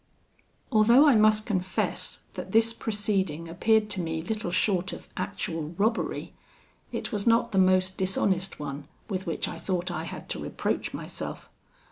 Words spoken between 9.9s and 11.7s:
I had to reproach myself.